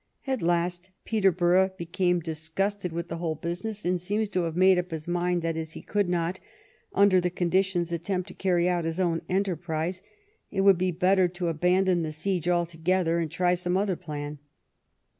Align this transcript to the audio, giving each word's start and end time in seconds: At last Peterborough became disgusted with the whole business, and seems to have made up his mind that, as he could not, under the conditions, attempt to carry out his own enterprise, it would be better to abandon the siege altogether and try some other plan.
At 0.25 0.41
last 0.41 0.89
Peterborough 1.05 1.69
became 1.77 2.21
disgusted 2.21 2.91
with 2.91 3.07
the 3.07 3.17
whole 3.17 3.35
business, 3.35 3.85
and 3.85 4.01
seems 4.01 4.29
to 4.29 4.45
have 4.45 4.55
made 4.55 4.79
up 4.79 4.89
his 4.89 5.07
mind 5.07 5.43
that, 5.43 5.55
as 5.55 5.73
he 5.73 5.83
could 5.83 6.09
not, 6.09 6.39
under 6.91 7.21
the 7.21 7.29
conditions, 7.29 7.91
attempt 7.91 8.27
to 8.29 8.33
carry 8.33 8.67
out 8.67 8.83
his 8.83 8.99
own 8.99 9.21
enterprise, 9.29 10.01
it 10.49 10.61
would 10.61 10.79
be 10.79 10.89
better 10.89 11.27
to 11.27 11.49
abandon 11.49 12.01
the 12.01 12.11
siege 12.11 12.49
altogether 12.49 13.19
and 13.19 13.29
try 13.29 13.53
some 13.53 13.77
other 13.77 13.95
plan. 13.95 14.39